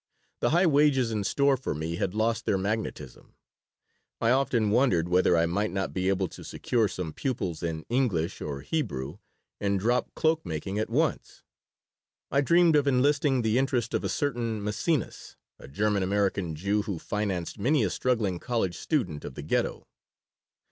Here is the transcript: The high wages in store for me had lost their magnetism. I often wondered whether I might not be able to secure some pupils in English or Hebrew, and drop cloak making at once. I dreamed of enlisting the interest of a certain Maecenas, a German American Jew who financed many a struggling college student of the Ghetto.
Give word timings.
The 0.39 0.49
high 0.49 0.65
wages 0.65 1.11
in 1.11 1.23
store 1.23 1.55
for 1.57 1.75
me 1.75 1.97
had 1.97 2.15
lost 2.15 2.47
their 2.47 2.57
magnetism. 2.57 3.35
I 4.19 4.31
often 4.31 4.71
wondered 4.71 5.07
whether 5.07 5.37
I 5.37 5.45
might 5.45 5.69
not 5.69 5.93
be 5.93 6.09
able 6.09 6.27
to 6.29 6.43
secure 6.43 6.87
some 6.87 7.13
pupils 7.13 7.61
in 7.61 7.83
English 7.87 8.41
or 8.41 8.61
Hebrew, 8.61 9.19
and 9.59 9.79
drop 9.79 10.11
cloak 10.15 10.43
making 10.43 10.79
at 10.79 10.89
once. 10.89 11.43
I 12.31 12.41
dreamed 12.41 12.75
of 12.75 12.87
enlisting 12.87 13.43
the 13.43 13.59
interest 13.59 13.93
of 13.93 14.03
a 14.03 14.09
certain 14.09 14.63
Maecenas, 14.63 15.35
a 15.59 15.67
German 15.67 16.01
American 16.01 16.55
Jew 16.55 16.81
who 16.81 16.97
financed 16.97 17.59
many 17.59 17.83
a 17.83 17.91
struggling 17.91 18.39
college 18.39 18.79
student 18.79 19.23
of 19.23 19.35
the 19.35 19.43
Ghetto. 19.43 19.85